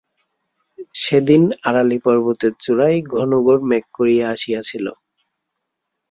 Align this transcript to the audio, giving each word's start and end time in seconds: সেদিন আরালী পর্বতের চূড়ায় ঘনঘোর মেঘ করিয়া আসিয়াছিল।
সেদিন 0.95 1.43
আরালী 1.67 1.97
পর্বতের 2.05 2.53
চূড়ায় 2.63 2.97
ঘনঘোর 3.13 3.59
মেঘ 3.69 3.83
করিয়া 3.97 4.25
আসিয়াছিল। 4.35 4.85